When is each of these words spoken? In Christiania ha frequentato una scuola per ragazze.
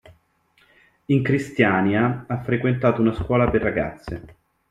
In 1.05 1.21
Christiania 1.21 2.25
ha 2.27 2.41
frequentato 2.41 3.01
una 3.01 3.13
scuola 3.13 3.51
per 3.51 3.61
ragazze. 3.61 4.23